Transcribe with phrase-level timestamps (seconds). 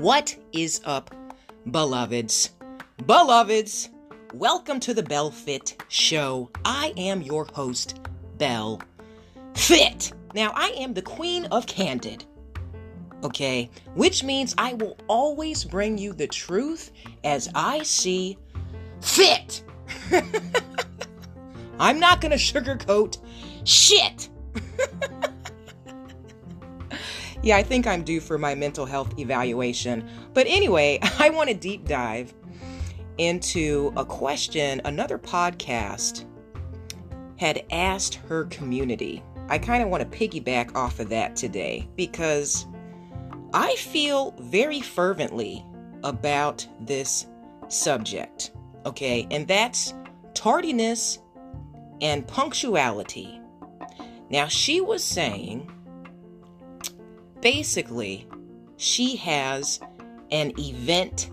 [0.00, 1.14] What is up,
[1.70, 2.50] beloveds?
[3.06, 3.88] Beloveds,
[4.34, 6.50] welcome to the Bell Fit Show.
[6.66, 7.98] I am your host,
[8.36, 8.82] Bell
[9.54, 10.12] Fit.
[10.34, 12.26] Now, I am the queen of candid,
[13.24, 13.70] okay?
[13.94, 16.92] Which means I will always bring you the truth
[17.24, 18.36] as I see
[19.00, 19.64] fit.
[21.80, 23.16] I'm not gonna sugarcoat
[23.64, 24.28] shit.
[27.46, 30.08] Yeah, I think I'm due for my mental health evaluation.
[30.34, 32.34] But anyway, I want to deep dive
[33.18, 36.24] into a question another podcast
[37.38, 39.22] had asked her community.
[39.48, 42.66] I kind of want to piggyback off of that today because
[43.54, 45.64] I feel very fervently
[46.02, 47.26] about this
[47.68, 48.50] subject.
[48.84, 49.94] Okay, and that's
[50.34, 51.20] tardiness
[52.00, 53.40] and punctuality.
[54.30, 55.70] Now, she was saying
[57.46, 58.26] basically,
[58.76, 59.78] she has
[60.32, 61.30] an event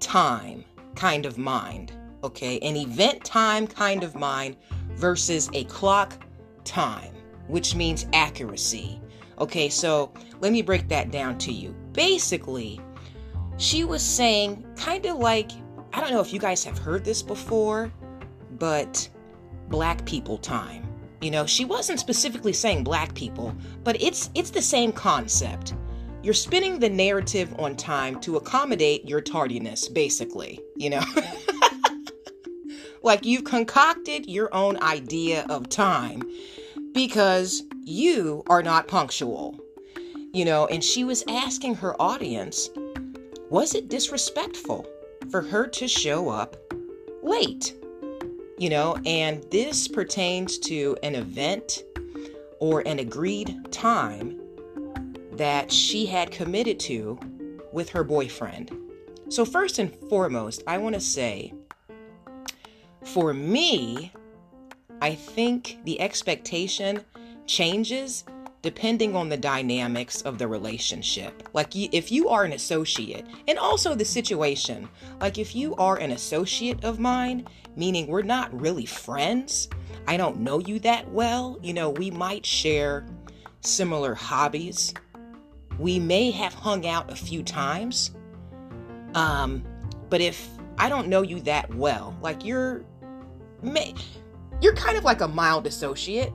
[0.00, 0.64] time
[0.96, 1.92] kind of mind.
[2.24, 4.56] Okay, an event time kind of mind
[4.96, 6.18] versus a clock
[6.64, 7.14] time,
[7.46, 9.00] which means accuracy.
[9.38, 11.72] Okay, so let me break that down to you.
[11.92, 12.80] Basically,
[13.56, 15.52] she was saying kind of like
[15.92, 17.92] I don't know if you guys have heard this before,
[18.58, 19.08] but
[19.68, 20.91] black people time.
[21.22, 25.74] You know, she wasn't specifically saying black people, but it's it's the same concept.
[26.20, 31.02] You're spinning the narrative on time to accommodate your tardiness, basically, you know.
[33.04, 36.22] like you've concocted your own idea of time
[36.92, 39.60] because you are not punctual.
[40.32, 42.68] You know, and she was asking her audience,
[43.48, 44.86] was it disrespectful
[45.30, 46.56] for her to show up
[47.22, 47.74] late?
[48.58, 51.82] You know, and this pertains to an event
[52.60, 54.40] or an agreed time
[55.32, 57.18] that she had committed to
[57.72, 58.70] with her boyfriend.
[59.28, 61.54] So, first and foremost, I want to say
[63.04, 64.12] for me,
[65.00, 67.04] I think the expectation
[67.46, 68.24] changes
[68.62, 71.48] depending on the dynamics of the relationship.
[71.52, 74.88] Like if you are an associate, and also the situation,
[75.20, 77.46] like if you are an associate of mine,
[77.76, 79.68] meaning we're not really friends,
[80.06, 83.04] I don't know you that well, you know, we might share
[83.62, 84.94] similar hobbies.
[85.78, 88.12] We may have hung out a few times.
[89.14, 89.64] Um,
[90.08, 92.84] but if I don't know you that well, like you're
[93.60, 93.94] may
[94.60, 96.32] you're kind of like a mild associate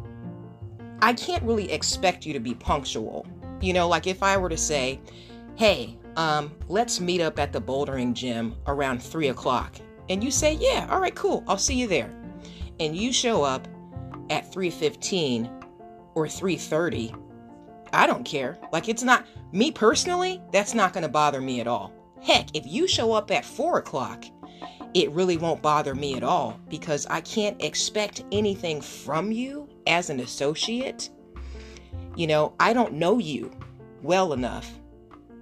[1.02, 3.25] I can't really expect you to be punctual.
[3.62, 5.00] You know, like if I were to say,
[5.56, 9.75] hey, um, let's meet up at the bouldering gym around three o'clock.
[10.09, 12.12] And you say, yeah, all right, cool, I'll see you there.
[12.80, 13.68] And you show up
[14.30, 15.63] at 3.15
[16.16, 17.19] or 3.30,
[17.94, 18.57] I don't care.
[18.72, 21.94] Like it's not, me personally, that's not gonna bother me at all.
[22.22, 24.25] Heck, if you show up at four o'clock,
[24.94, 30.09] it really won't bother me at all because I can't expect anything from you as
[30.09, 31.09] an associate,
[32.16, 33.52] you know, I don't know you
[34.03, 34.72] well enough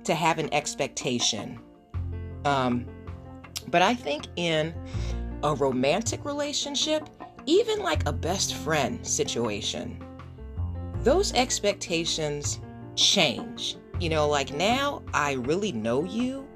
[0.04, 1.60] to have an expectation.
[2.46, 2.86] Um,
[3.68, 4.74] but I think in
[5.44, 7.10] a romantic relationship,
[7.46, 10.04] even like a best friend situation,
[11.02, 12.60] those expectations
[12.96, 13.78] change.
[14.00, 16.48] You know, like now I really know you.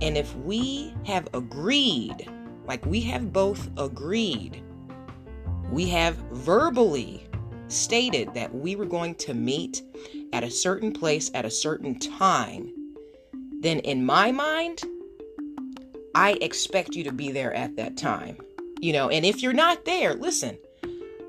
[0.00, 2.28] And if we have agreed,
[2.66, 4.62] like we have both agreed
[5.74, 7.23] we have verbally
[7.68, 9.82] stated that we were going to meet
[10.32, 12.72] at a certain place at a certain time,
[13.60, 14.82] then in my mind,
[16.14, 18.36] I expect you to be there at that time.
[18.80, 20.58] You know, and if you're not there, listen,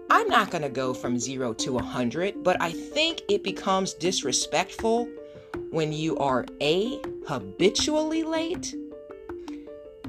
[0.10, 3.94] I'm not going to go from zero to a 100, but I think it becomes
[3.94, 5.08] disrespectful
[5.72, 8.76] when you are A, habitually late,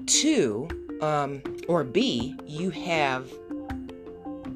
[0.06, 0.68] two,
[1.00, 3.30] um, or B, you have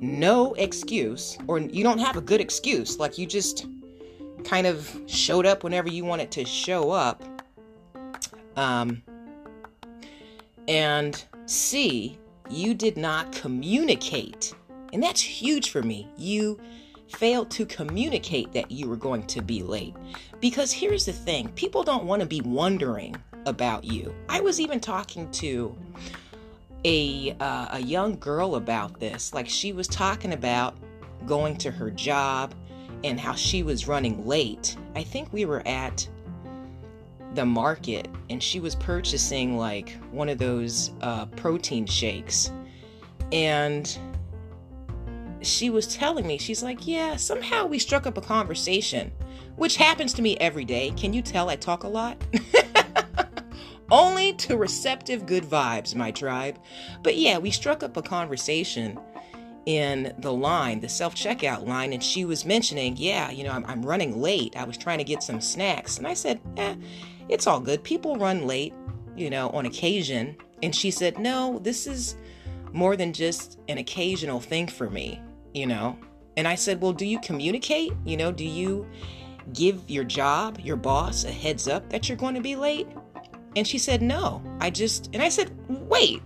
[0.00, 2.98] no excuse, or you don't have a good excuse.
[2.98, 3.66] Like you just
[4.44, 7.22] kind of showed up whenever you wanted to show up.
[8.56, 9.02] Um,
[10.66, 14.54] and C, you did not communicate.
[14.92, 16.08] And that's huge for me.
[16.16, 16.58] You
[17.08, 19.94] failed to communicate that you were going to be late.
[20.40, 23.16] Because here's the thing people don't want to be wondering
[23.46, 24.14] about you.
[24.28, 25.76] I was even talking to
[26.84, 29.34] a uh, a young girl about this.
[29.34, 30.76] Like she was talking about
[31.26, 32.54] going to her job
[33.04, 34.76] and how she was running late.
[34.94, 36.06] I think we were at
[37.34, 42.50] the market and she was purchasing like one of those uh, protein shakes
[43.32, 43.98] and
[45.40, 49.12] she was telling me she's like yeah somehow we struck up a conversation
[49.56, 52.20] which happens to me every day can you tell i talk a lot
[54.48, 56.58] to receptive good vibes, my tribe.
[57.02, 58.98] But yeah, we struck up a conversation
[59.66, 63.64] in the line, the self checkout line, and she was mentioning, yeah, you know, I'm,
[63.66, 64.56] I'm, running late.
[64.56, 65.98] I was trying to get some snacks.
[65.98, 66.74] And I said, eh,
[67.28, 67.84] it's all good.
[67.84, 68.72] People run late,
[69.14, 70.36] you know, on occasion.
[70.62, 72.16] And she said, no, this is
[72.72, 75.20] more than just an occasional thing for me,
[75.52, 75.98] you know?
[76.36, 77.92] And I said, well, do you communicate?
[78.04, 78.86] You know, do you
[79.52, 82.88] give your job, your boss, a heads up that you're going to be late?
[83.56, 86.22] And she said, no, I just, and I said, wait.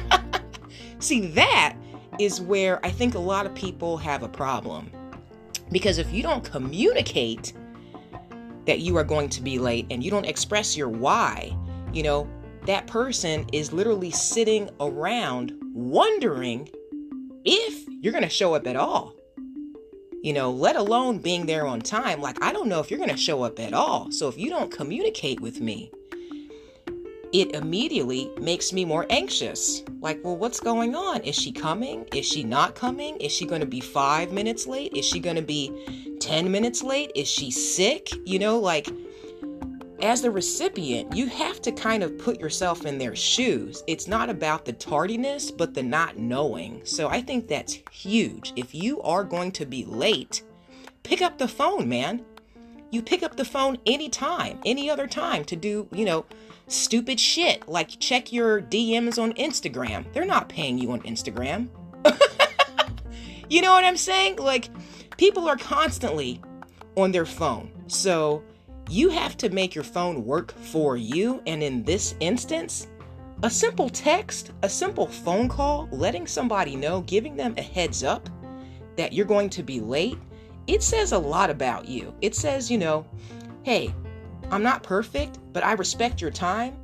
[0.98, 1.76] See, that
[2.18, 4.90] is where I think a lot of people have a problem.
[5.70, 7.52] Because if you don't communicate
[8.66, 11.56] that you are going to be late and you don't express your why,
[11.92, 12.28] you know,
[12.66, 16.68] that person is literally sitting around wondering
[17.44, 19.14] if you're going to show up at all.
[20.22, 22.20] You know, let alone being there on time.
[22.20, 24.10] Like, I don't know if you're going to show up at all.
[24.10, 25.92] So if you don't communicate with me,
[27.32, 29.82] it immediately makes me more anxious.
[30.00, 31.20] Like, well, what's going on?
[31.20, 32.06] Is she coming?
[32.14, 33.16] Is she not coming?
[33.18, 34.94] Is she going to be five minutes late?
[34.94, 37.12] Is she going to be 10 minutes late?
[37.14, 38.10] Is she sick?
[38.24, 38.88] You know, like,
[40.00, 43.82] as the recipient, you have to kind of put yourself in their shoes.
[43.86, 46.80] It's not about the tardiness, but the not knowing.
[46.84, 48.52] So I think that's huge.
[48.56, 50.42] If you are going to be late,
[51.02, 52.24] pick up the phone, man.
[52.90, 56.24] You pick up the phone anytime, any other time to do, you know,
[56.68, 60.10] stupid shit like check your DMs on Instagram.
[60.12, 61.68] They're not paying you on Instagram.
[63.50, 64.36] you know what I'm saying?
[64.36, 64.68] Like,
[65.16, 66.40] people are constantly
[66.96, 67.70] on their phone.
[67.88, 68.42] So,
[68.90, 71.42] you have to make your phone work for you.
[71.46, 72.86] And in this instance,
[73.42, 78.28] a simple text, a simple phone call, letting somebody know, giving them a heads up
[78.96, 80.18] that you're going to be late,
[80.66, 82.14] it says a lot about you.
[82.20, 83.06] It says, you know,
[83.62, 83.94] hey,
[84.50, 86.76] I'm not perfect, but I respect your time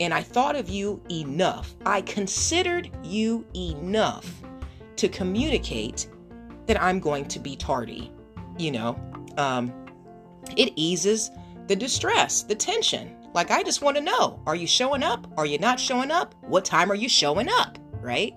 [0.00, 1.74] and I thought of you enough.
[1.84, 4.30] I considered you enough
[4.96, 6.08] to communicate
[6.66, 8.12] that I'm going to be tardy.
[8.58, 9.00] You know,
[9.36, 9.72] um,
[10.56, 11.30] it eases
[11.66, 13.16] the distress, the tension.
[13.34, 15.26] Like, I just want to know are you showing up?
[15.36, 16.34] Are you not showing up?
[16.42, 17.78] What time are you showing up?
[18.00, 18.34] Right?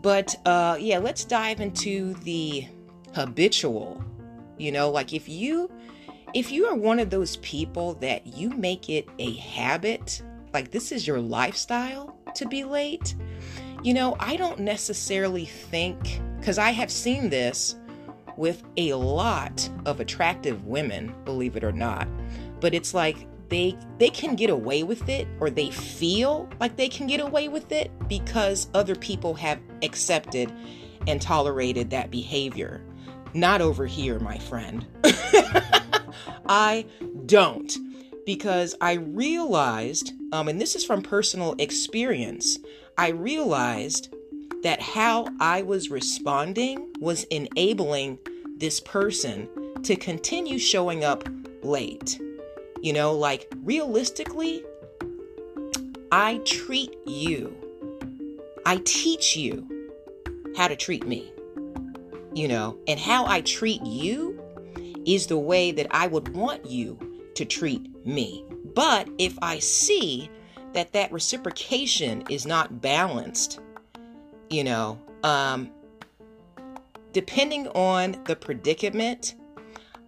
[0.00, 2.66] But uh, yeah, let's dive into the
[3.14, 4.02] habitual.
[4.58, 5.70] You know, like if you
[6.34, 10.92] if you are one of those people that you make it a habit, like this
[10.92, 13.14] is your lifestyle to be late,
[13.82, 17.76] you know, I don't necessarily think, because I have seen this
[18.36, 22.08] with a lot of attractive women, believe it or not,
[22.60, 26.88] but it's like they they can get away with it or they feel like they
[26.88, 30.50] can get away with it because other people have accepted
[31.06, 32.80] and tolerated that behavior.
[33.34, 34.86] Not over here, my friend.
[36.48, 36.86] I
[37.26, 37.72] don't
[38.24, 42.58] because I realized, um, and this is from personal experience,
[42.96, 44.14] I realized
[44.62, 48.18] that how I was responding was enabling
[48.58, 49.48] this person
[49.82, 51.28] to continue showing up
[51.62, 52.20] late.
[52.80, 54.64] You know, like realistically,
[56.12, 57.56] I treat you,
[58.64, 59.66] I teach you
[60.56, 61.32] how to treat me,
[62.34, 64.41] you know, and how I treat you
[65.06, 66.98] is the way that I would want you
[67.34, 68.44] to treat me.
[68.74, 70.30] But if I see
[70.72, 73.60] that that reciprocation is not balanced,
[74.48, 75.70] you know, um,
[77.12, 79.34] depending on the predicament,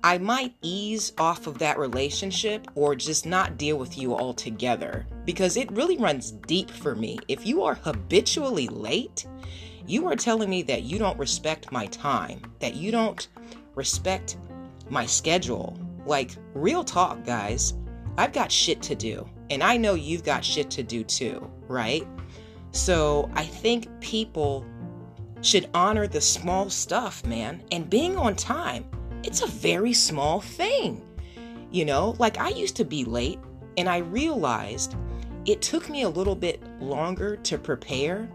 [0.02, 5.56] I might ease off of that relationship or just not deal with you altogether because
[5.56, 7.18] it really runs deep for me.
[7.26, 9.26] If you are habitually late,
[9.86, 13.26] you are telling me that you don't respect my time, that you don't
[13.74, 14.36] respect
[14.88, 15.78] my schedule.
[16.06, 17.74] Like, real talk, guys.
[18.16, 19.28] I've got shit to do.
[19.50, 22.06] And I know you've got shit to do too, right?
[22.72, 24.64] So I think people
[25.42, 27.62] should honor the small stuff, man.
[27.70, 28.86] And being on time,
[29.22, 31.02] it's a very small thing.
[31.70, 33.38] You know, like I used to be late
[33.76, 34.96] and I realized
[35.44, 38.28] it took me a little bit longer to prepare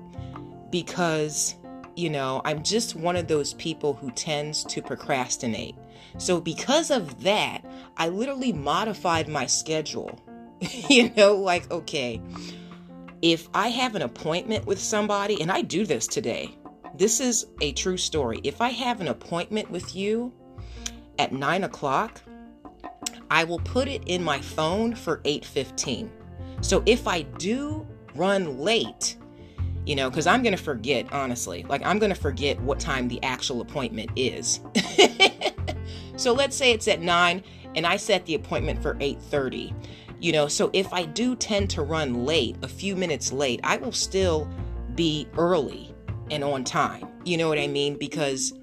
[0.69, 1.55] because,
[1.95, 5.75] you know, I'm just one of those people who tends to procrastinate.
[6.17, 7.65] So, because of that,
[7.97, 10.19] I literally modified my schedule.
[10.89, 12.21] you know, like, okay,
[13.21, 16.57] if I have an appointment with somebody, and I do this today,
[16.95, 18.39] this is a true story.
[18.43, 20.33] If I have an appointment with you
[21.17, 22.21] at nine o'clock,
[23.31, 26.09] I will put it in my phone for 8:15.
[26.61, 29.15] So if I do run late,
[29.85, 31.65] you know, because I'm gonna forget, honestly.
[31.67, 34.59] Like I'm gonna forget what time the actual appointment is.
[36.19, 37.41] So let's say it's at 9
[37.75, 39.73] and I set the appointment for 8:30.
[40.19, 43.77] You know, so if I do tend to run late, a few minutes late, I
[43.77, 44.49] will still
[44.95, 45.95] be early
[46.29, 47.07] and on time.
[47.23, 47.95] You know what I mean?
[47.97, 48.53] Because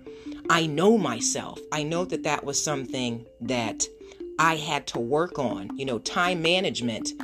[0.50, 1.58] I know myself.
[1.72, 3.86] I know that that was something that
[4.38, 5.74] I had to work on.
[5.78, 7.14] You know, time management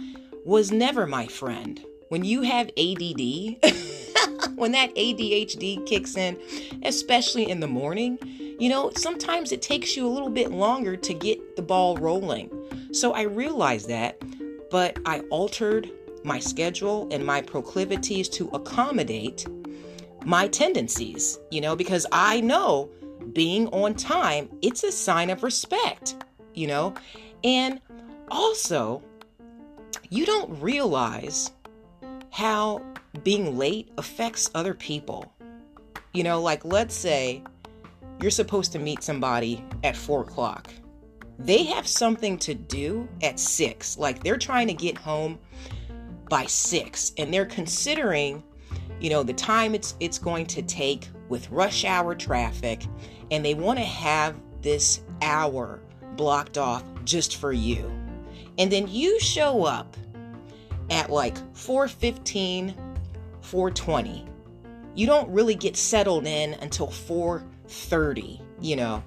[0.47, 1.79] was never my friend.
[2.09, 3.21] When you have ADD,
[4.57, 6.39] when that ADHD kicks in,
[6.85, 8.19] especially in the morning,
[8.62, 12.49] you know, sometimes it takes you a little bit longer to get the ball rolling.
[12.92, 14.23] So I realized that,
[14.71, 15.90] but I altered
[16.23, 19.49] my schedule and my proclivities to accommodate
[20.25, 22.88] my tendencies, you know, because I know
[23.33, 26.23] being on time, it's a sign of respect,
[26.54, 26.95] you know?
[27.42, 27.81] And
[28.31, 29.02] also,
[30.09, 31.50] you don't realize
[32.31, 32.81] how
[33.25, 35.33] being late affects other people.
[36.12, 37.42] You know, like let's say
[38.23, 40.73] you're supposed to meet somebody at four o'clock
[41.38, 43.99] they have something to do at six.
[43.99, 45.38] Like they're trying to get home
[46.29, 48.43] by six, and they're considering,
[49.00, 52.85] you know, the time it's it's going to take with rush hour traffic,
[53.31, 55.81] and they want to have this hour
[56.17, 57.91] blocked off just for you.
[58.59, 59.97] And then you show up
[60.91, 62.75] at like 415,
[63.41, 64.26] 420.
[64.95, 66.91] You don't really get settled in until
[67.73, 69.02] 430, you know.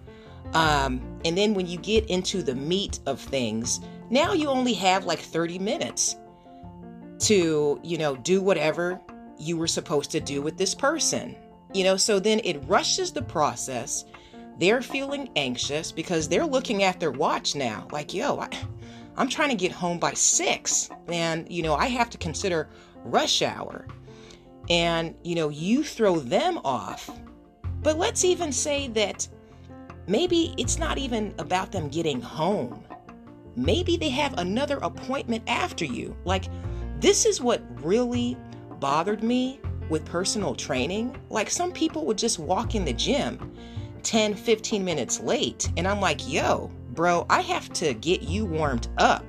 [0.53, 5.05] Um, and then when you get into the meat of things, now you only have
[5.05, 6.15] like 30 minutes
[7.19, 8.99] to, you know, do whatever
[9.37, 11.35] you were supposed to do with this person.
[11.73, 14.05] You know, so then it rushes the process.
[14.59, 18.49] They're feeling anxious because they're looking at their watch now, like, yo, I,
[19.17, 20.89] I'm trying to get home by six.
[21.07, 22.69] And, you know, I have to consider
[23.03, 23.87] rush hour.
[24.69, 27.09] And, you know, you throw them off.
[27.85, 29.29] But let's even say that
[30.07, 32.83] Maybe it's not even about them getting home.
[33.55, 36.15] Maybe they have another appointment after you.
[36.25, 36.45] Like,
[36.99, 38.37] this is what really
[38.79, 41.17] bothered me with personal training.
[41.29, 43.53] Like, some people would just walk in the gym
[44.03, 48.87] 10, 15 minutes late, and I'm like, yo, bro, I have to get you warmed
[48.99, 49.25] up.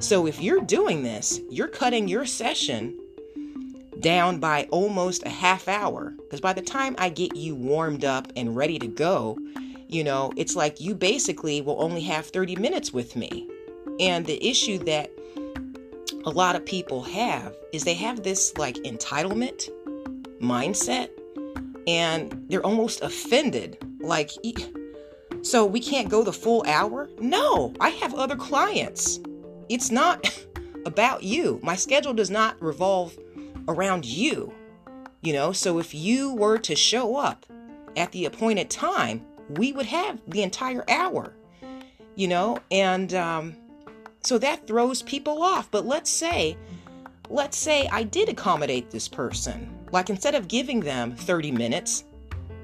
[0.00, 2.98] So, if you're doing this, you're cutting your session
[4.02, 6.14] down by almost a half hour.
[6.18, 9.38] Because by the time I get you warmed up and ready to go,
[9.88, 13.48] you know, it's like you basically will only have 30 minutes with me.
[14.00, 15.10] And the issue that
[16.24, 19.70] a lot of people have is they have this like entitlement
[20.40, 21.08] mindset
[21.86, 23.78] and they're almost offended.
[24.00, 24.30] Like,
[25.42, 27.08] so we can't go the full hour?
[27.18, 29.20] No, I have other clients.
[29.68, 30.28] It's not
[30.86, 31.60] about you.
[31.62, 33.16] My schedule does not revolve
[33.68, 34.52] around you.
[35.20, 37.46] You know, so if you were to show up
[37.96, 41.34] at the appointed time, we would have the entire hour,
[42.16, 43.56] you know, and um,
[44.22, 45.70] so that throws people off.
[45.70, 46.56] But let's say,
[47.28, 49.78] let's say I did accommodate this person.
[49.92, 52.04] Like instead of giving them 30 minutes,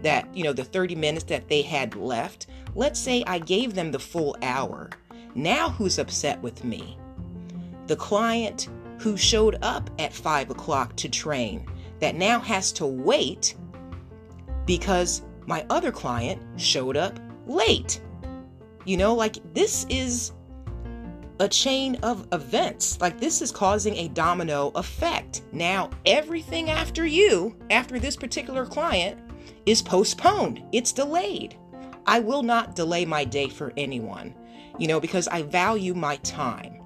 [0.03, 3.91] that, you know, the 30 minutes that they had left, let's say I gave them
[3.91, 4.91] the full hour.
[5.35, 6.99] Now who's upset with me?
[7.87, 11.67] The client who showed up at five o'clock to train
[12.01, 13.57] that now has to wait
[14.67, 18.01] because my other client showed up late.
[18.85, 20.33] You know, like this is
[21.41, 23.01] a chain of events.
[23.01, 25.43] Like this is causing a domino effect.
[25.53, 29.19] Now, everything after you, after this particular client,
[29.67, 31.57] is postponed, it's delayed.
[32.07, 34.35] I will not delay my day for anyone,
[34.79, 36.81] you know, because I value my time.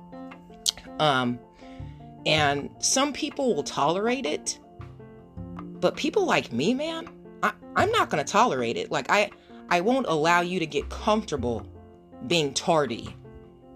[0.99, 1.39] Um,
[2.27, 4.59] and some people will tolerate it,
[5.81, 7.09] but people like me, man,
[7.43, 8.91] I, I'm not to tolerate it.
[8.91, 9.31] Like I
[9.69, 11.67] I won't allow you to get comfortable
[12.27, 13.17] being tardy.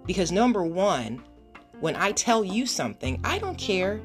[0.07, 1.23] Because number 1,
[1.81, 4.01] when I tell you something, I don't care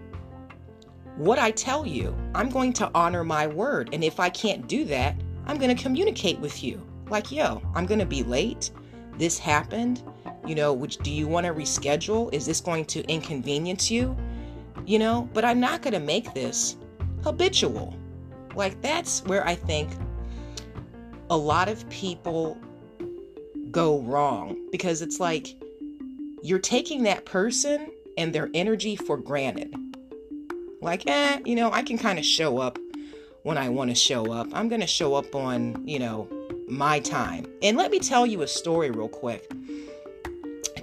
[1.17, 2.15] what I tell you.
[2.33, 3.89] I'm going to honor my word.
[3.93, 6.81] And if I can't do that, I'm going to communicate with you.
[7.09, 8.71] Like, yo, I'm going to be late.
[9.17, 10.01] This happened.
[10.47, 12.33] You know, which do you want to reschedule?
[12.33, 14.17] Is this going to inconvenience you?
[14.85, 16.75] You know, but I'm not going to make this
[17.23, 17.95] habitual.
[18.55, 19.89] Like, that's where I think
[21.29, 22.57] a lot of people
[23.71, 25.55] go wrong because it's like
[26.43, 29.73] you're taking that person and their energy for granted.
[30.81, 32.77] Like, eh, you know, I can kind of show up
[33.43, 34.47] when I want to show up.
[34.53, 36.27] I'm going to show up on, you know,
[36.67, 37.45] my time.
[37.61, 39.49] And let me tell you a story real quick.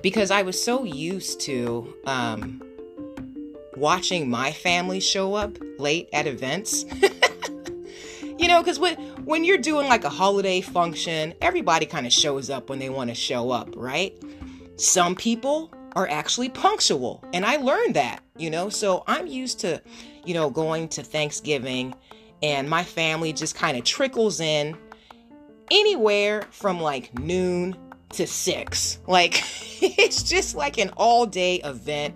[0.03, 2.63] Because I was so used to um,
[3.79, 6.85] watching my family show up late at events.
[8.39, 12.71] You know, because when, you're doing like a holiday function, everybody kind of shows up
[12.71, 14.17] when they want to show up, right?
[14.77, 17.25] Some people are actually punctual.
[17.33, 18.69] And I learned that, you know.
[18.69, 19.83] So I'm used to,
[20.25, 21.95] you know, going to Thanksgiving
[22.41, 24.77] and my family just kind of trickles in
[25.73, 27.77] anywhere from like noon
[28.11, 29.01] to six.
[29.09, 29.43] Like
[29.83, 32.15] it's just like an all day event.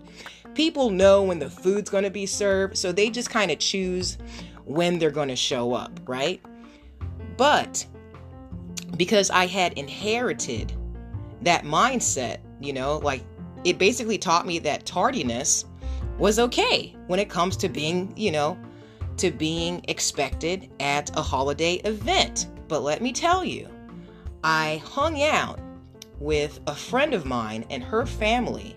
[0.55, 4.19] People know when the food's going to be served, so they just kind of choose
[4.65, 6.43] when they're going to show up, right?
[7.37, 7.87] But
[8.97, 10.73] because I had inherited
[11.43, 13.23] that mindset, you know, like
[13.65, 15.65] it basically taught me that tardiness
[16.19, 18.59] was okay when it comes to being, you know,
[19.17, 22.49] to being expected at a holiday event.
[22.69, 23.69] But let me tell you,
[24.45, 25.59] I hung out
[26.19, 28.77] with a friend of mine and her family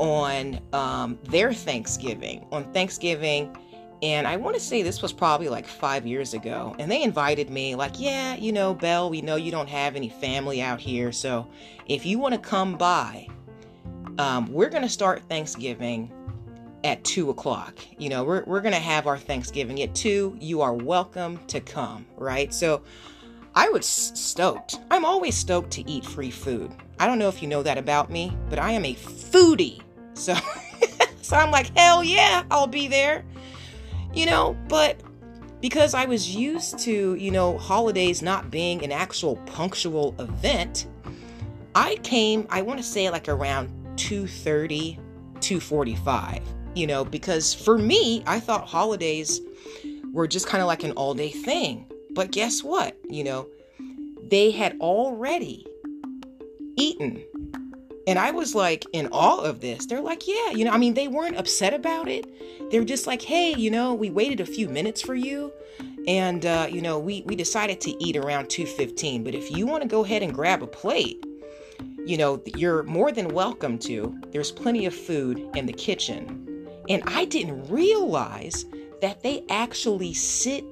[0.00, 3.54] on um, their Thanksgiving, on Thanksgiving.
[4.02, 6.74] And I want to say this was probably like five years ago.
[6.78, 10.08] And they invited me, like, yeah, you know, Belle, we know you don't have any
[10.08, 11.12] family out here.
[11.12, 11.46] So
[11.86, 13.28] if you want to come by,
[14.18, 16.10] um, we're going to start Thanksgiving
[16.82, 17.78] at two o'clock.
[17.98, 20.34] You know, we're, we're going to have our Thanksgiving at two.
[20.40, 22.54] You are welcome to come, right?
[22.54, 22.82] So
[23.54, 24.80] I was stoked.
[24.90, 26.74] I'm always stoked to eat free food.
[26.98, 29.82] I don't know if you know that about me, but I am a foodie.
[30.14, 30.34] So,
[31.22, 33.24] so I'm like, hell yeah, I'll be there.
[34.12, 35.00] You know, but
[35.60, 40.86] because I was used to, you know, holidays not being an actual punctual event,
[41.74, 44.98] I came, I want to say like around 2:30,
[45.40, 46.42] 2:45,
[46.74, 49.40] you know, because for me, I thought holidays
[50.12, 51.86] were just kind of like an all-day thing.
[52.12, 52.96] But guess what?
[53.08, 53.46] You know,
[54.28, 55.66] they had already
[56.76, 57.22] eaten.
[58.06, 59.86] And I was like in awe of this.
[59.86, 62.26] They're like, yeah, you know, I mean, they weren't upset about it.
[62.70, 65.52] They're just like, hey, you know, we waited a few minutes for you.
[66.08, 69.24] And, uh, you know, we, we decided to eat around 2.15.
[69.24, 71.24] But if you want to go ahead and grab a plate,
[72.06, 74.18] you know, you're more than welcome to.
[74.32, 76.68] There's plenty of food in the kitchen.
[76.88, 78.64] And I didn't realize
[79.02, 80.64] that they actually sit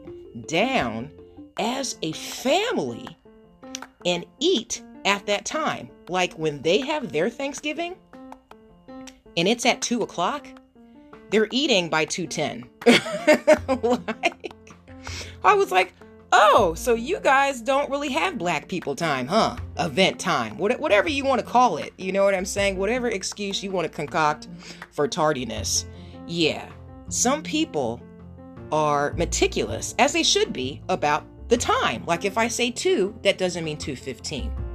[0.48, 1.10] down
[1.58, 3.16] as a family
[4.06, 5.88] and eat at that time.
[6.08, 7.96] Like when they have their Thanksgiving
[9.36, 10.46] and it's at two o'clock,
[11.30, 12.68] they're eating by 210.
[14.22, 14.52] like,
[15.42, 15.94] I was like,
[16.32, 19.56] oh, so you guys don't really have black people time, huh?
[19.78, 21.92] Event time, whatever you want to call it.
[21.96, 22.76] You know what I'm saying?
[22.76, 24.48] Whatever excuse you want to concoct
[24.92, 25.86] for tardiness.
[26.26, 26.68] Yeah,
[27.08, 28.02] some people
[28.70, 32.04] are meticulous, as they should be, about the time.
[32.04, 34.67] Like if I say 2, that doesn't mean 2.15.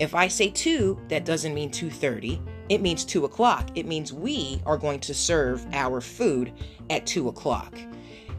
[0.00, 2.40] If I say 2, that doesn't mean 2.30.
[2.70, 3.68] It means 2 o'clock.
[3.74, 6.54] It means we are going to serve our food
[6.88, 7.78] at 2 o'clock.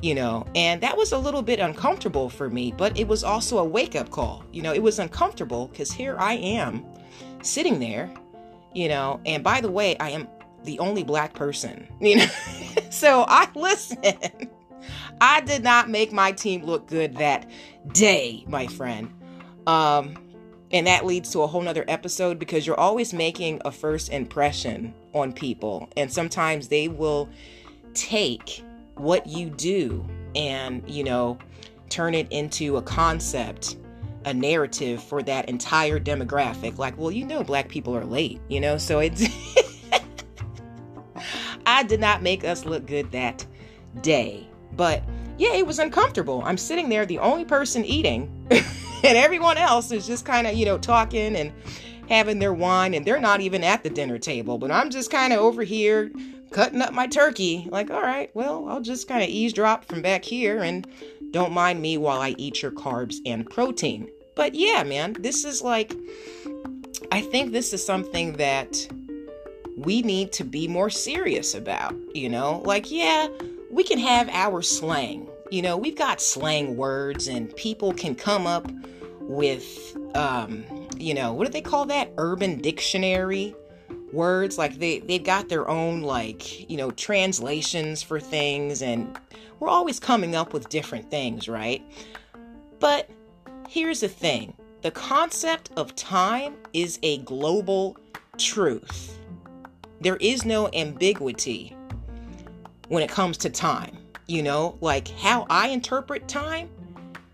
[0.02, 3.60] You know, and that was a little bit uncomfortable for me, but it was also
[3.60, 4.44] a wake up call.
[4.52, 6.84] You know, it was uncomfortable because here I am
[7.44, 8.12] sitting there,
[8.74, 10.28] you know, and by the way, I am
[10.64, 12.26] the only black person, you know,
[12.90, 14.50] so I listen.
[15.22, 17.48] I did not make my team look good that
[17.94, 19.14] day, my friend.
[19.68, 20.16] Um,
[20.74, 24.94] and that leads to a whole nother episode because you're always making a first impression
[25.14, 25.90] on people.
[25.98, 27.30] And sometimes they will
[27.94, 28.64] take
[28.96, 30.06] what you do
[30.36, 31.38] and, you know,
[31.90, 33.76] turn it into a concept,
[34.26, 36.78] a narrative for that entire demographic.
[36.78, 38.78] Like, well, you know, black people are late, you know?
[38.78, 39.26] So it's.
[41.66, 43.46] I did not make us look good that
[44.02, 44.48] day.
[44.74, 45.04] But
[45.38, 46.42] yeah, it was uncomfortable.
[46.46, 48.48] I'm sitting there, the only person eating,
[49.04, 51.52] and everyone else is just kind of, you know, talking and
[52.10, 54.58] having their wine, and they're not even at the dinner table.
[54.58, 56.12] But I'm just kind of over here
[56.52, 57.68] cutting up my turkey.
[57.72, 60.86] Like, all right, well, I'll just kind of eavesdrop from back here and
[61.32, 64.10] don't mind me while I eat your carbs and protein.
[64.36, 65.94] But yeah, man, this is like,
[67.12, 68.88] I think this is something that
[69.78, 72.62] we need to be more serious about, you know?
[72.66, 73.28] Like, yeah,
[73.70, 75.28] we can have our slang.
[75.52, 78.72] You know, we've got slang words, and people can come up
[79.20, 80.64] with, um,
[80.98, 82.10] you know, what do they call that?
[82.18, 83.54] Urban dictionary
[84.14, 84.58] words.
[84.58, 89.20] Like they they've got their own like you know translations for things, and
[89.60, 91.84] we're always coming up with different things, right?
[92.80, 93.10] But
[93.68, 97.98] here's the thing: the concept of time is a global
[98.38, 99.18] truth.
[100.00, 101.76] There is no ambiguity
[102.88, 104.01] when it comes to time.
[104.32, 106.70] You know, like how I interpret time,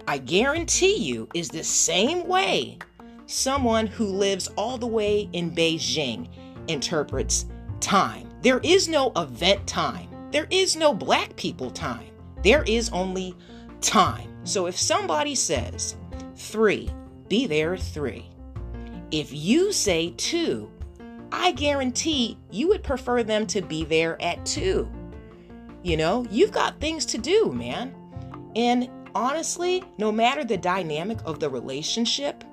[0.08, 2.80] I guarantee you is the same way
[3.28, 6.28] someone who lives all the way in Beijing
[6.68, 7.46] interprets
[7.82, 8.28] time.
[8.42, 12.10] There is no event time, there is no black people time,
[12.42, 13.36] there is only
[13.80, 14.36] time.
[14.44, 15.98] So if somebody says
[16.36, 16.90] three,
[17.28, 18.28] be there at three.
[19.12, 20.72] If you say two,
[21.32, 24.90] I guarantee you would prefer them to be there at 2.
[25.88, 27.95] You know, you've got things to do, man.
[28.58, 32.43] And honestly, no matter the dynamic of the relationship,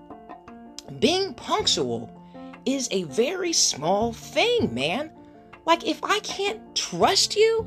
[1.01, 2.13] being punctual
[2.65, 5.11] is a very small thing, man.
[5.67, 7.67] Like if I can't trust you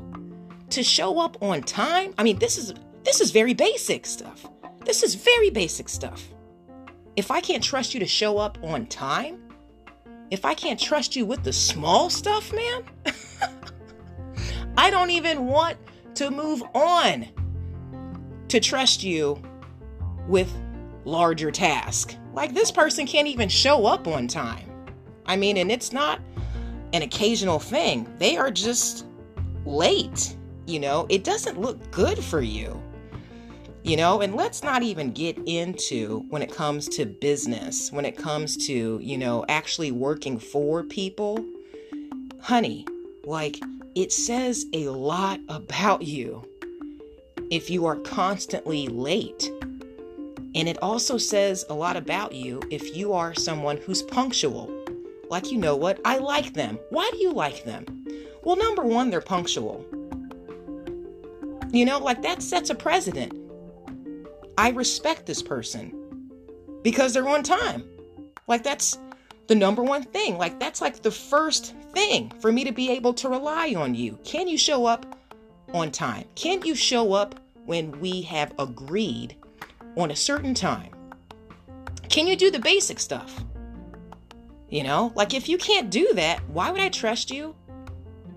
[0.70, 2.72] to show up on time, I mean this is
[3.04, 4.46] this is very basic stuff.
[4.86, 6.24] This is very basic stuff.
[7.14, 9.42] If I can't trust you to show up on time,
[10.30, 12.84] if I can't trust you with the small stuff, man,
[14.78, 15.76] I don't even want
[16.14, 17.26] to move on
[18.46, 19.42] to trust you
[20.28, 20.48] with
[21.04, 22.16] larger tasks.
[22.32, 24.70] Like this person can't even show up on time.
[25.26, 26.20] I mean, and it's not
[26.92, 28.06] an occasional thing.
[28.18, 29.04] They are just
[29.66, 30.36] late.
[30.68, 32.80] You know, it doesn't look good for you.
[33.82, 38.16] You know, and let's not even get into when it comes to business, when it
[38.16, 41.44] comes to, you know, actually working for people.
[42.40, 42.86] Honey,
[43.24, 43.58] like,
[43.94, 46.46] it says a lot about you
[47.50, 49.50] if you are constantly late.
[50.54, 54.72] And it also says a lot about you if you are someone who's punctual.
[55.30, 56.00] Like, you know what?
[56.04, 56.78] I like them.
[56.90, 57.84] Why do you like them?
[58.42, 59.84] Well, number one, they're punctual.
[61.70, 63.34] You know, like that sets a precedent.
[64.56, 65.92] I respect this person
[66.82, 67.84] because they're on time.
[68.46, 68.98] Like, that's
[69.48, 70.38] the number one thing.
[70.38, 74.18] Like, that's like the first thing for me to be able to rely on you.
[74.22, 75.18] Can you show up
[75.74, 76.24] on time?
[76.34, 79.36] Can you show up when we have agreed
[79.96, 80.92] on a certain time?
[82.08, 83.44] Can you do the basic stuff?
[84.68, 87.56] You know, like if you can't do that, why would I trust you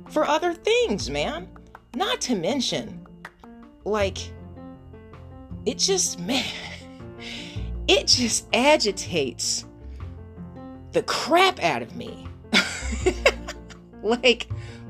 [0.09, 1.49] for other things, man?
[1.93, 3.05] Not to mention,
[3.83, 4.17] like,
[5.65, 6.45] it just, man,
[7.89, 9.65] it just agitates
[10.91, 12.27] the crap out of me.
[14.03, 14.47] like,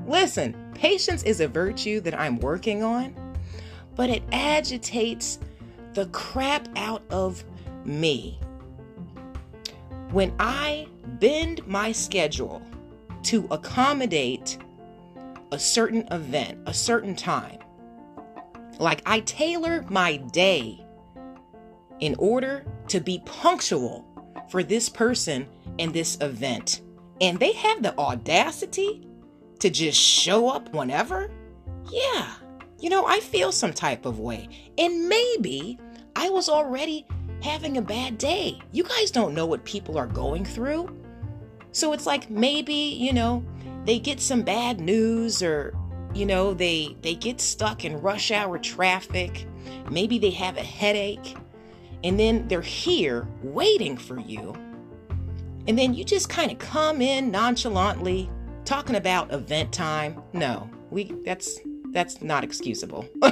[0.08, 3.16] listen, patience is a virtue that I'm working on,
[3.96, 5.40] but it agitates
[5.94, 7.44] the crap out of
[7.86, 8.40] me.
[10.12, 10.88] When I
[11.20, 12.62] bend my schedule
[13.24, 14.58] to accommodate
[15.52, 17.60] a certain event, a certain time,
[18.80, 20.84] like I tailor my day
[22.00, 24.06] in order to be punctual
[24.52, 25.48] for this person
[25.80, 26.82] and this event.
[27.22, 29.08] And they have the audacity
[29.60, 31.32] to just show up whenever.
[31.90, 32.34] Yeah,
[32.80, 34.50] you know, I feel some type of way.
[34.78, 35.80] And maybe
[36.16, 37.06] I was already
[37.42, 38.60] having a bad day.
[38.72, 40.96] You guys don't know what people are going through.
[41.72, 43.44] So it's like maybe, you know,
[43.86, 45.74] they get some bad news or
[46.14, 49.48] you know, they they get stuck in rush hour traffic.
[49.90, 51.38] Maybe they have a headache.
[52.04, 54.54] And then they're here waiting for you.
[55.68, 58.30] And then you just kind of come in nonchalantly
[58.66, 60.22] talking about event time.
[60.34, 61.60] No, we that's
[61.92, 63.08] that's not excusable.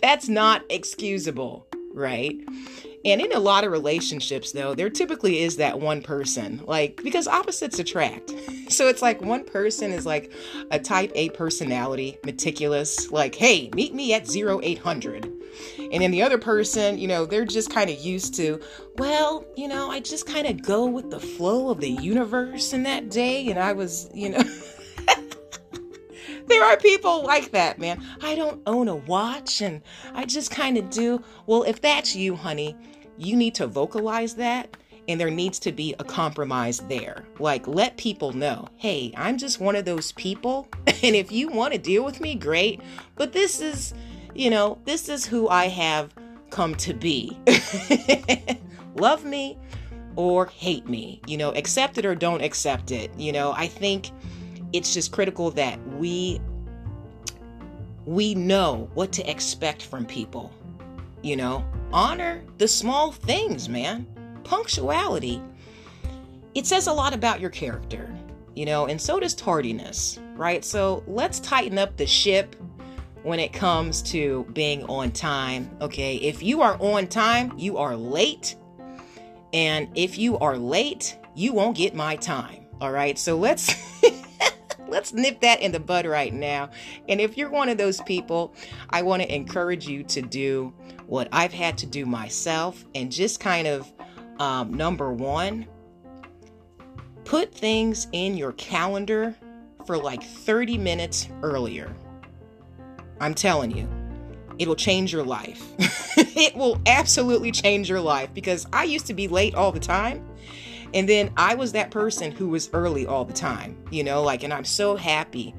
[0.00, 2.36] that's not excusable right?
[3.04, 7.26] And in a lot of relationships, though, there typically is that one person, like, because
[7.26, 8.34] opposites attract.
[8.70, 10.32] So it's like one person is like
[10.70, 15.30] a type A personality, meticulous, like, hey, meet me at 0800.
[15.92, 18.60] And then the other person, you know, they're just kind of used to,
[18.96, 22.82] well, you know, I just kind of go with the flow of the universe in
[22.84, 23.48] that day.
[23.48, 24.42] And I was, you know.
[26.46, 28.02] there are people like that, man.
[28.22, 29.82] I don't own a watch and
[30.14, 31.22] I just kind of do.
[31.46, 32.76] Well, if that's you, honey,
[33.16, 34.76] you need to vocalize that
[35.08, 37.24] and there needs to be a compromise there.
[37.38, 40.68] Like, let people know hey, I'm just one of those people.
[41.02, 42.80] And if you want to deal with me, great.
[43.16, 43.92] But this is,
[44.34, 46.12] you know, this is who I have
[46.50, 47.38] come to be.
[48.96, 49.58] Love me
[50.16, 53.10] or hate me, you know, accept it or don't accept it.
[53.18, 54.10] You know, I think
[54.72, 56.40] it's just critical that we
[58.06, 60.52] we know what to expect from people.
[61.22, 64.06] You know, honor the small things, man.
[64.44, 65.40] Punctuality.
[66.54, 68.14] It says a lot about your character,
[68.54, 70.64] you know, and so does tardiness, right?
[70.64, 72.54] So let's tighten up the ship
[73.24, 75.76] when it comes to being on time.
[75.80, 78.54] Okay, if you are on time, you are late.
[79.52, 82.66] And if you are late, you won't get my time.
[82.80, 83.74] All right, so let's
[84.88, 86.70] let's nip that in the bud right now.
[87.08, 88.54] And if you're one of those people,
[88.90, 90.74] I want to encourage you to do
[91.06, 93.90] what I've had to do myself and just kind of,
[94.38, 95.66] um, number one,
[97.24, 99.34] put things in your calendar
[99.86, 101.94] for like 30 minutes earlier.
[103.20, 103.88] I'm telling you,
[104.58, 105.62] it'll change your life.
[106.16, 110.24] it will absolutely change your life because I used to be late all the time.
[110.92, 114.44] And then I was that person who was early all the time, you know, like,
[114.44, 115.54] and I'm so happy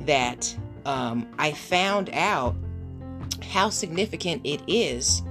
[0.00, 2.56] that um, I found out
[3.42, 5.22] how significant it is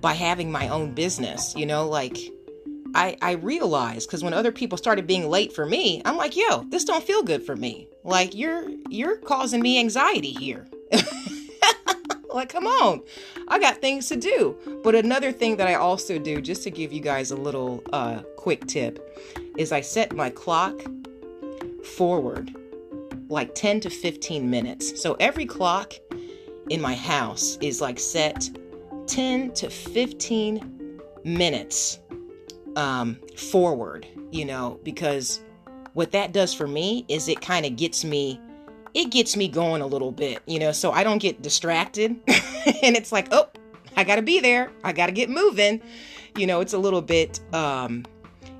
[0.00, 2.18] by having my own business, you know, like
[2.94, 6.64] I, I realized because when other people started being late for me, I'm like, yo,
[6.68, 7.88] this don't feel good for me.
[8.04, 10.66] Like you're you're causing me anxiety here.
[12.34, 13.02] like, come on.
[13.48, 14.56] I got things to do.
[14.82, 18.22] But another thing that I also do, just to give you guys a little uh,
[18.36, 19.20] quick tip,
[19.56, 20.80] is I set my clock
[21.96, 22.54] forward
[23.28, 25.00] like 10 to 15 minutes.
[25.00, 25.94] So every clock
[26.68, 28.50] in my house is like set
[29.06, 31.98] 10 to 15 minutes
[32.76, 35.40] um, forward, you know, because
[35.94, 38.40] what that does for me is it kind of gets me
[38.94, 42.10] it gets me going a little bit, you know, so I don't get distracted.
[42.82, 43.48] and it's like, oh,
[43.96, 44.70] I got to be there.
[44.84, 45.80] I got to get moving.
[46.36, 48.04] You know, it's a little bit um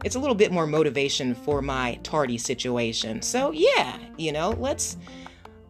[0.05, 3.23] it's a little bit more motivation for my tardy situation.
[3.23, 4.97] So, yeah, you know, let's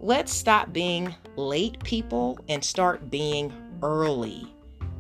[0.01, 3.53] let's stop being late people and start being
[3.83, 4.52] early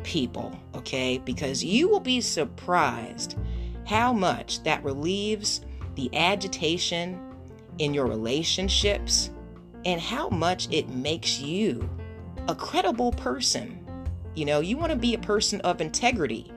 [0.05, 1.19] people, okay?
[1.19, 3.37] Because you will be surprised
[3.87, 5.62] how much that relieves
[5.95, 7.21] the agitation
[7.79, 9.31] in your relationships
[9.85, 11.88] and how much it makes you
[12.49, 13.79] a credible person.
[14.35, 16.53] You know, you want to be a person of integrity.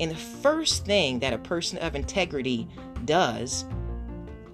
[0.00, 2.68] And the first thing that a person of integrity
[3.04, 3.64] does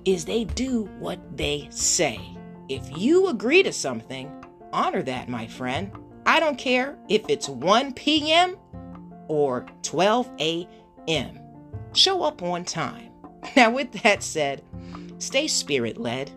[0.05, 2.21] is they do what they say.
[2.69, 4.31] If you agree to something,
[4.73, 5.91] honor that, my friend.
[6.29, 8.59] I don't care if it's 1 p.m.
[9.29, 11.39] or 12 a.m.
[11.95, 13.07] Show up on time.
[13.57, 14.63] Now, with that said,
[15.19, 16.31] stay spirit led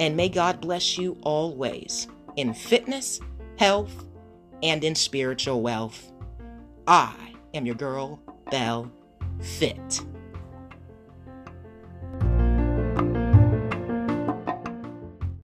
[0.00, 3.20] and may God bless you always in fitness,
[3.58, 4.04] health,
[4.62, 6.12] and in spiritual wealth.
[6.86, 7.14] I
[7.54, 8.92] am your girl, Belle
[9.40, 10.02] Fit.